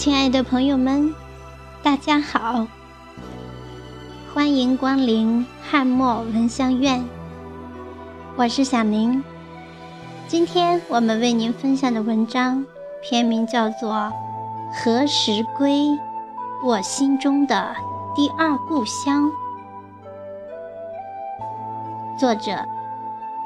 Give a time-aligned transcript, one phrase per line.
[0.00, 1.14] 亲爱的朋友们，
[1.82, 2.66] 大家好，
[4.32, 7.04] 欢迎光临汉墨闻香院。
[8.34, 9.22] 我是小宁。
[10.26, 12.64] 今天我们为您分享的文章
[13.02, 13.92] 篇名叫做
[14.72, 15.86] 《何时归？
[16.64, 17.76] 我心中的
[18.16, 19.30] 第二故乡》，
[22.18, 22.64] 作者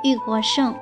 [0.05, 0.73] 玉国胜。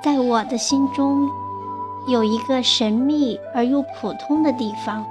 [0.00, 1.28] 在我的心中，
[2.06, 5.04] 有一个神秘而又普通的地方。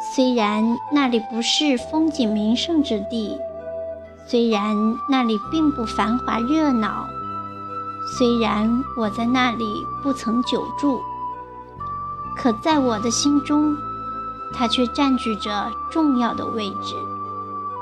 [0.00, 0.62] 虽然
[0.92, 3.38] 那里不是风景名胜之地，
[4.26, 4.76] 虽然
[5.08, 7.06] 那里并不繁华热闹，
[8.16, 9.64] 虽然我在那里
[10.02, 11.00] 不曾久住，
[12.36, 13.76] 可在我的心中，
[14.52, 16.94] 它却占据着重要的位置，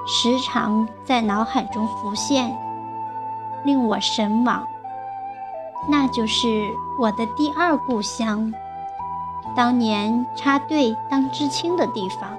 [0.07, 2.55] 时常在脑海中浮现，
[3.65, 4.63] 令我神往。
[5.89, 8.53] 那就是我的第二故乡，
[9.55, 12.37] 当年插队当知青的地方。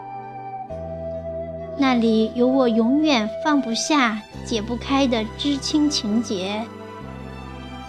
[1.78, 6.66] 那里有我永远放不下、解不开的知青情结，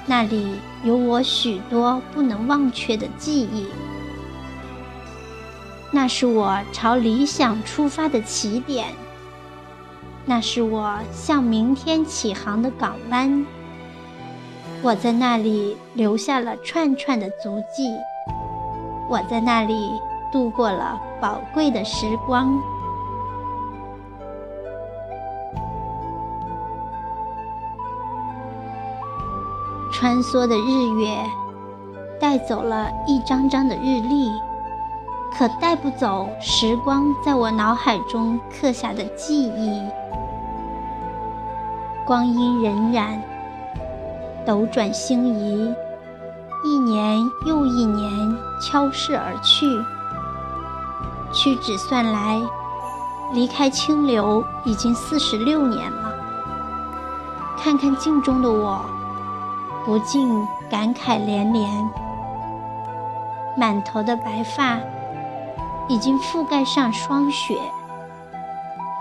[0.06, 3.66] 那里有我许多不能忘却的记忆。
[5.90, 8.88] 那是我朝理想出发的起点，
[10.26, 13.44] 那是我向明天起航的港湾。
[14.80, 17.92] 我在那里留下了串串的足迹，
[19.08, 19.90] 我在那里
[20.32, 22.56] 度过了宝贵的时光。
[29.92, 31.18] 穿梭的日月
[32.20, 34.30] 带走了一张张的日历，
[35.36, 39.82] 可带不走时光在我脑海中刻下的记忆。
[42.06, 43.18] 光阴荏苒。
[44.48, 45.74] 斗转星移，
[46.64, 49.66] 一年又一年悄逝而去。
[51.34, 52.40] 屈指算来，
[53.34, 56.14] 离开清流已经四十六年了。
[57.58, 58.80] 看看镜中的我，
[59.84, 60.26] 不禁
[60.70, 61.70] 感慨连连。
[63.54, 64.78] 满头的白发
[65.90, 67.54] 已经覆盖上霜雪，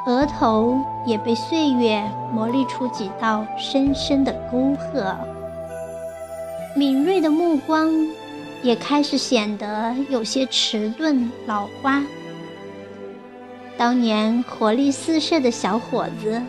[0.08, 2.04] 额头也被岁月
[2.34, 5.16] 磨砺出几道深深的沟壑。
[6.78, 7.92] 敏锐的目光
[8.62, 12.04] 也开始显得有些迟钝老花。
[13.76, 16.40] 当年活力四射的小伙子，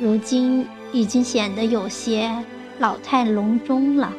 [0.00, 2.34] 如今已经显得有些
[2.78, 4.10] 老态龙钟了。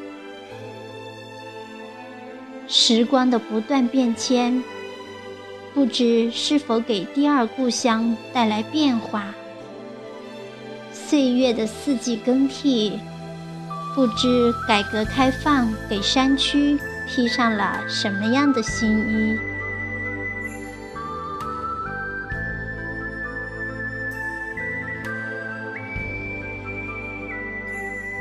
[2.68, 4.64] 时光的不断变迁，
[5.74, 9.34] 不知是否给第二故乡带来变化？
[10.94, 13.00] 岁月的四季更替。
[13.98, 16.78] 不知改革开放给山区
[17.08, 19.40] 披上了什么样的新衣？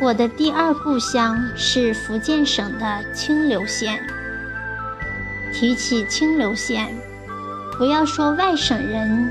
[0.01, 4.03] 我的第二故乡是福建省的清流县。
[5.53, 6.89] 提起清流县，
[7.77, 9.31] 不要说外省人，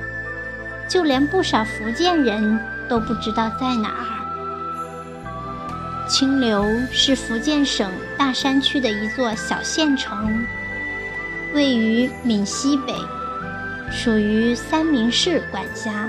[0.87, 4.14] 就连不少福建人都不知道在哪儿。
[6.07, 10.45] 清流是福建省大山区的一座小县城，
[11.51, 12.93] 位于闽西北，
[13.91, 16.07] 属于三明市管辖。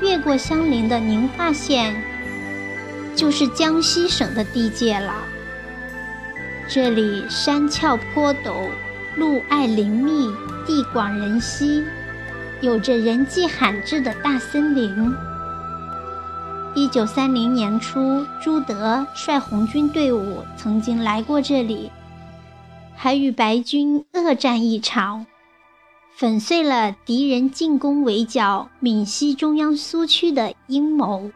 [0.00, 1.94] 越过相邻的宁化县，
[3.14, 5.14] 就是江西省的地界了。
[6.68, 8.68] 这里山峭坡陡，
[9.16, 10.28] 路隘林密，
[10.66, 11.84] 地广人稀，
[12.60, 15.14] 有着人迹罕至的大森林。
[16.78, 21.90] 一九三零年初，朱德率红军队伍曾经来过这里，
[22.94, 25.26] 还与白军恶战一场，
[26.14, 31.32] 粉碎了敌人进攻围剿闽西中央苏区的阴谋。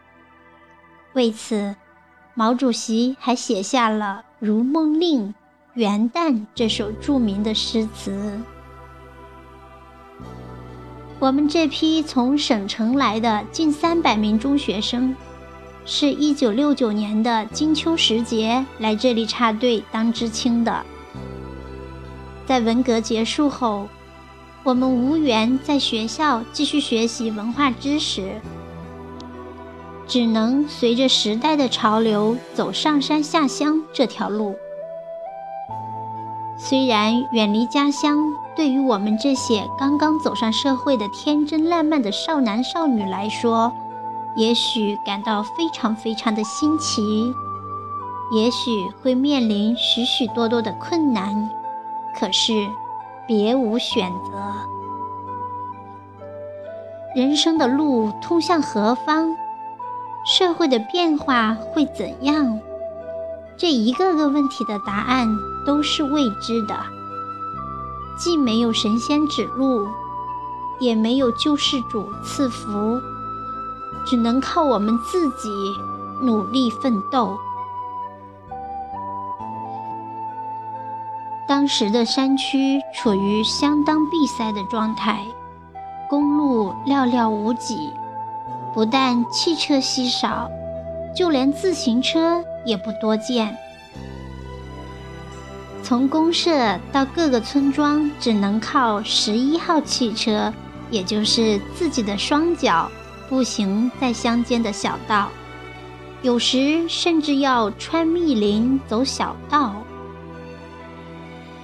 [1.11, 1.75] 为此，
[2.35, 5.27] 毛主席还写下了《如梦令·
[5.73, 8.39] 元旦》这首著名的诗词。
[11.19, 15.13] 我们这批从省城来的近三百名中学生。
[15.85, 20.83] 是一九六九年的金秋时节来这里插队当知青的。
[22.45, 23.87] 在文革结束后，
[24.63, 28.39] 我们无缘在学校继续学习文化知识，
[30.07, 34.55] 只能随着时代的潮流走上山下乡这条路。
[36.57, 38.17] 虽然远离家乡，
[38.55, 43.73] 对于我们这些刚刚走上社会的天真烂漫的少男少女来说，
[44.35, 47.33] 也许感到非常非常的新奇，
[48.31, 51.49] 也许会面临许许多多的困难，
[52.19, 52.51] 可是
[53.27, 54.53] 别无选择。
[57.15, 59.35] 人生的路通向何方？
[60.25, 62.59] 社会的变化会怎样？
[63.55, 65.27] 这一个个问题的答案
[65.63, 66.75] 都是未知的，
[68.17, 69.87] 既没有神仙指路，
[70.79, 72.99] 也没有救世主赐福。
[74.05, 75.49] 只能靠我们自己
[76.21, 77.37] 努力奋斗。
[81.47, 85.23] 当时的山区处于相当闭塞的状态，
[86.09, 87.91] 公路寥寥无几，
[88.73, 90.49] 不但汽车稀少，
[91.15, 93.55] 就连自行车也不多见。
[95.83, 100.51] 从公社到各个村庄，只能靠十一号汽车，
[100.89, 102.89] 也就是自己的双脚。
[103.33, 105.27] 步行在乡间的小道，
[106.21, 109.73] 有时甚至要穿密林走小道。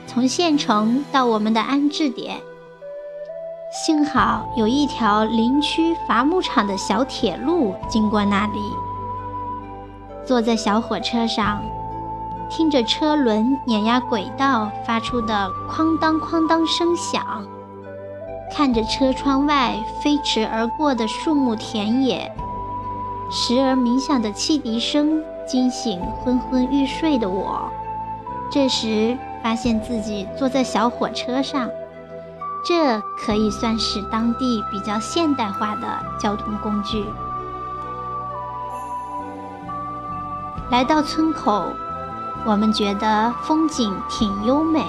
[0.07, 2.42] 从县城到我们的安置点，
[3.71, 8.60] 幸好有一条林区伐木场的小铁路经过那里。
[10.25, 11.62] 坐在小火车上，
[12.50, 17.45] 听着车轮碾压轨道发出的哐当哐当声响。
[18.51, 22.31] 看着车窗外飞驰而过的树木田野，
[23.31, 27.72] 时而冥想的汽笛声惊醒昏昏欲睡的我。
[28.51, 31.69] 这时发现自己坐在小火车上，
[32.66, 35.88] 这可以算是当地比较现代化的
[36.19, 37.06] 交通工具。
[40.72, 41.66] 来到村口，
[42.45, 44.84] 我们觉得风景挺优美。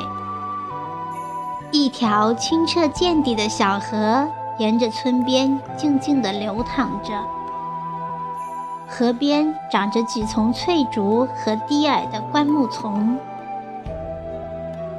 [1.72, 4.28] 一条清澈见底的小河
[4.58, 7.12] 沿着村边静静地流淌着，
[8.88, 13.16] 河边长着几丛翠竹和低矮的灌木丛，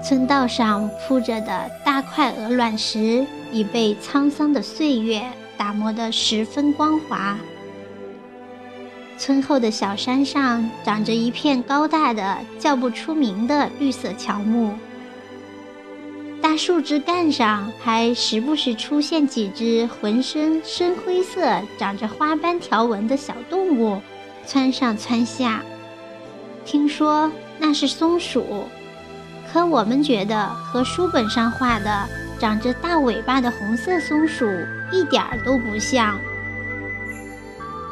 [0.02, 5.22] 村道上铺着的大块鹅卵石已被沧桑的岁月
[5.58, 7.38] 打磨得十分光滑。
[9.18, 14.72] 村后的小山上长着一片高大的叫不出名的绿色乔木。
[16.52, 24.02] 大树枝干上还时不时出现几只浑身深灰色、长着花斑条纹的小动物，
[24.46, 25.64] 窜上窜下。
[26.66, 28.66] 听说那是松鼠，
[29.50, 32.06] 可我们觉得和书本上画的
[32.38, 34.46] 长着大尾巴的红色松鼠
[34.92, 36.20] 一点儿都不像。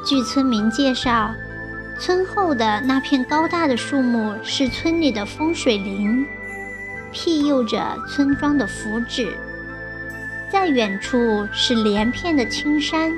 [0.06, 1.34] 据村民介绍，
[1.98, 6.28] 村后的那片高大的树木是村里的风水林。
[7.12, 9.30] 庇佑着村庄的福祉。
[10.50, 13.12] 在远处是连片的青山，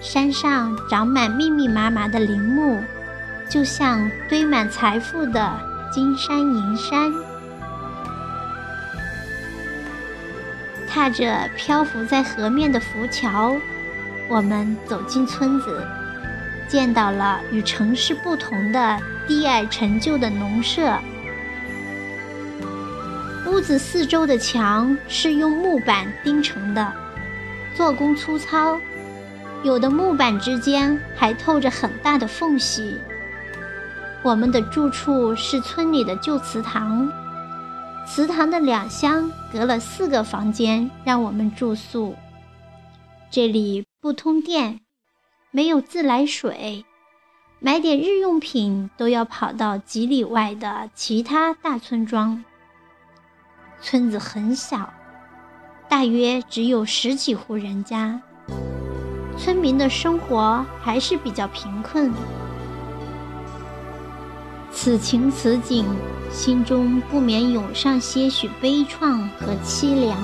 [0.00, 2.82] 山上长满密密麻麻的林木，
[3.48, 5.60] 就像堆满财富的
[5.92, 7.12] 金山银山。
[10.88, 13.56] 踏着漂浮在河面的浮桥，
[14.26, 15.86] 我们走进村子，
[16.66, 18.98] 见到了与城市不同的
[19.28, 20.92] 低矮陈旧的农舍。
[23.48, 26.92] 屋子四周的墙是用木板钉成的，
[27.74, 28.78] 做工粗糙，
[29.62, 32.96] 有的木板之间还透着很大的缝隙。
[34.22, 37.10] 我们的住处是村里的旧祠堂，
[38.06, 42.14] 祠堂的两厢隔了四个房间让我们住宿。
[43.30, 44.80] 这里不通电，
[45.50, 46.84] 没有自来水，
[47.60, 52.44] 买点日用品都要跑到几里外的其他大村庄。
[53.80, 54.92] 村子很小，
[55.88, 58.20] 大约只有十几户人家。
[59.38, 62.12] 村民的生活还是比较贫困。
[64.72, 65.84] 此情此景，
[66.30, 70.18] 心中不免涌上些许悲怆和凄凉。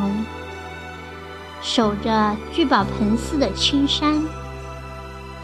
[1.62, 4.20] 守着聚宝盆似的青山，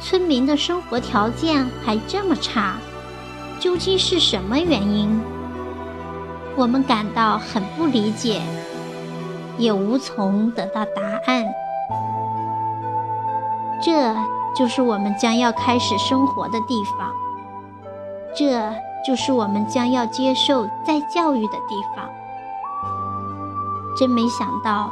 [0.00, 2.76] 村民的生活条件还这么差，
[3.60, 5.20] 究竟是什么原因？
[6.60, 8.42] 我们感到很不理解，
[9.56, 11.46] 也无从得到答案。
[13.80, 14.14] 这
[14.54, 17.10] 就是我们将要开始生活的地方，
[18.36, 18.70] 这
[19.02, 22.04] 就是我们将要接受再教育的地方。
[23.98, 24.90] 真没想到，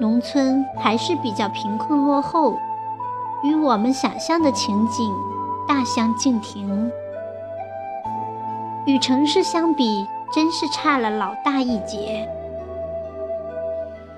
[0.00, 2.54] 农村还是比较贫困落后，
[3.42, 5.14] 与我们想象的情景
[5.66, 6.90] 大相径庭。
[8.86, 10.08] 与城市相比。
[10.32, 12.28] 真是差了老大一截。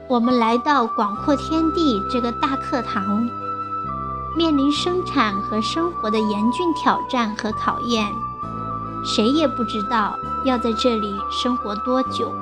[0.08, 3.28] 我们来到广阔天地这个大课堂，
[4.36, 8.04] 面临生产和生活的严峻挑战和考验，
[9.04, 12.32] 谁也不知道要在这里生活多久。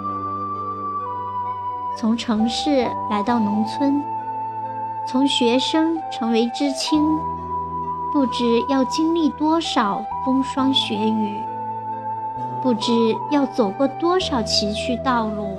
[1.98, 4.02] 从城市来到农村，
[5.06, 7.04] 从学生成为知青，
[8.12, 11.42] 不知要经历多少风霜雪雨，
[12.62, 12.92] 不知
[13.30, 15.58] 要走过多少崎岖道路，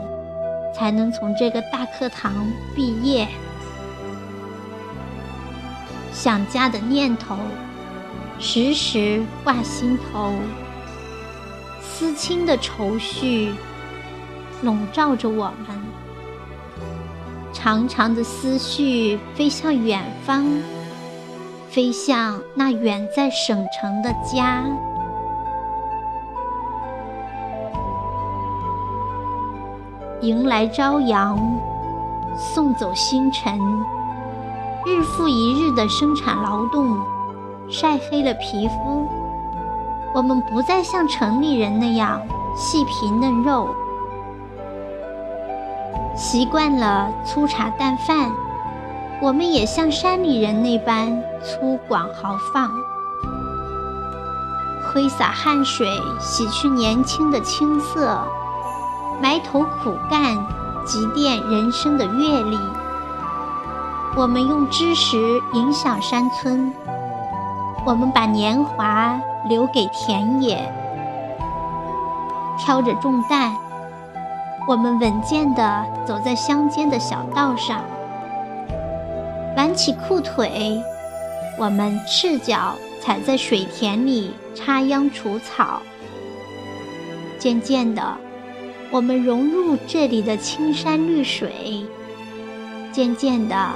[0.74, 3.28] 才能从这个大课堂毕业。
[6.12, 7.38] 想家的念头
[8.40, 10.34] 时时挂心头，
[11.82, 13.54] 思亲的愁绪
[14.62, 15.80] 笼罩着我们。
[17.54, 20.46] 长长的思绪飞向远方，
[21.70, 24.64] 飞向那远在省城的家。
[30.22, 31.40] 迎来朝阳，
[32.36, 33.58] 送走星辰。
[34.86, 36.98] 日复一日的生产劳动，
[37.70, 39.08] 晒黑了皮肤。
[40.14, 42.22] 我们不再像城里人那样
[42.54, 43.70] 细皮嫩肉，
[46.18, 48.30] 习惯了粗茶淡饭。
[49.22, 52.70] 我们也像山里人那般粗犷豪放，
[54.92, 55.88] 挥洒汗水
[56.20, 58.22] 洗去年轻的青涩，
[59.22, 60.38] 埋头苦干，
[60.86, 62.58] 积淀人生的阅历。
[64.16, 65.18] 我们用知识
[65.54, 66.74] 影响山村，
[67.86, 70.74] 我们把年华留给田野，
[72.58, 73.54] 挑着重担，
[74.68, 77.82] 我们稳健地走在乡间的小道上，
[79.56, 80.82] 挽起裤腿，
[81.58, 85.82] 我们赤脚踩在水田里插秧除草。
[87.38, 88.02] 渐渐的，
[88.92, 91.86] 我们融入这里的青山绿水，
[92.92, 93.70] 渐渐的。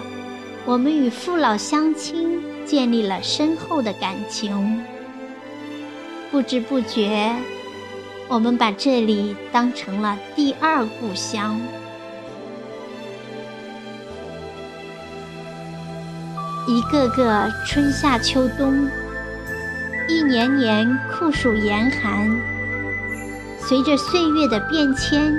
[0.66, 4.82] 我们与父老乡亲建立了深厚的感情，
[6.32, 7.36] 不知不觉，
[8.28, 11.60] 我们把这里当成了第二故乡。
[16.66, 18.90] 一个个春夏秋冬，
[20.08, 22.36] 一年年酷暑严寒，
[23.66, 25.34] 随着岁月的变迁，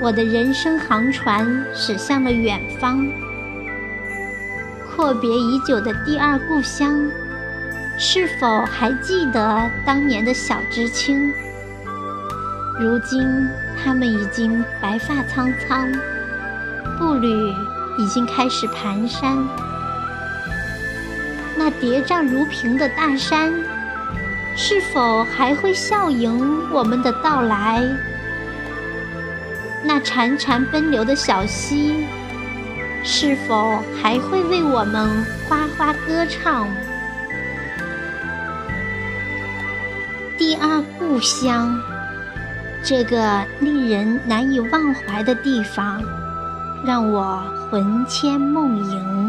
[0.00, 3.06] 我的人生航船驶向了远方。
[4.90, 7.08] 阔别已久的第二故乡，
[7.96, 11.32] 是否还记得当年的小知青？
[12.80, 13.24] 如今
[13.80, 15.88] 他们已经白发苍苍，
[16.98, 17.54] 步履
[17.96, 19.38] 已经开始蹒跚。
[21.56, 23.52] 那叠嶂如屏的大山，
[24.56, 27.82] 是否还会笑迎我们的到来？
[29.82, 32.06] 那潺潺奔流的小溪。
[33.02, 36.68] 是否还会为我们哗哗歌唱？
[40.36, 41.80] 第二故乡，
[42.82, 46.02] 这个令人难以忘怀的地方，
[46.84, 49.19] 让我魂牵梦萦。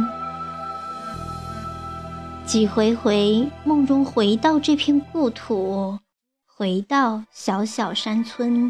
[2.51, 5.97] 几回回梦中回到这片故土，
[6.45, 8.69] 回到小小山村；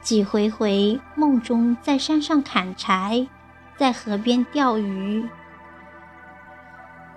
[0.00, 3.26] 几回回梦中在山上砍柴。
[3.76, 5.28] 在河边钓鱼，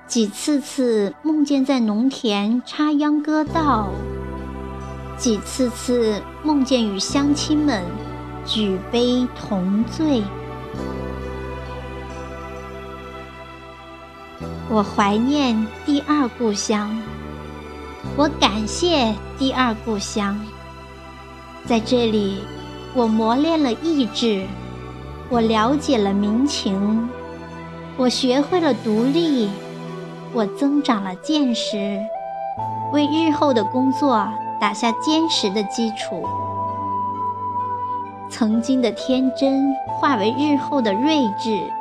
[0.08, 3.90] 几次次梦见在农田插秧割稻，
[5.20, 7.84] 几次次梦见与乡亲们
[8.44, 10.24] 举杯同醉。
[14.70, 16.90] 我怀念第二故乡，
[18.18, 20.38] 我感谢第二故乡，
[21.66, 22.44] 在这里，
[22.94, 24.46] 我磨练了意志。
[25.30, 27.10] 我了解了民情，
[27.96, 29.50] 我学会了独立，
[30.34, 32.02] 我增长了见识，
[32.92, 34.28] 为日后的工作
[34.60, 36.26] 打下坚实的基础。
[38.30, 41.72] 曾经的天真化为日后的睿智，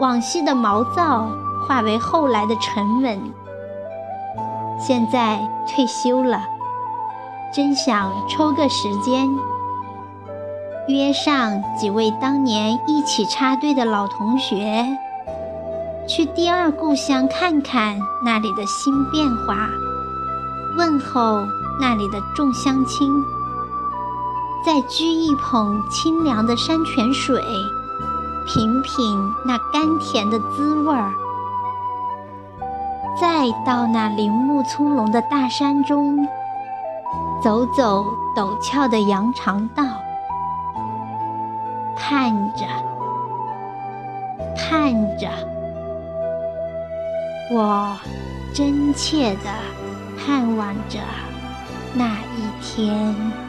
[0.00, 1.30] 往昔的毛躁
[1.66, 3.20] 化为后来的沉稳。
[4.78, 6.40] 现在退休了，
[7.52, 9.28] 真想抽个时间。
[10.86, 14.86] 约上几位当年一起插队的老同学，
[16.08, 19.68] 去第二故乡看看那里的新变化，
[20.78, 21.44] 问候
[21.78, 23.12] 那里的众乡亲，
[24.64, 27.42] 再掬一捧清凉的山泉水，
[28.46, 31.12] 品品那甘甜的滋味儿，
[33.20, 36.26] 再到那林木葱茏的大山中，
[37.42, 38.04] 走走
[38.36, 39.82] 陡峭的羊肠道。
[41.96, 42.64] 盼着，
[44.56, 45.28] 盼着，
[47.52, 47.96] 我
[48.54, 49.50] 真切地
[50.16, 51.00] 盼望着
[51.94, 53.47] 那一天。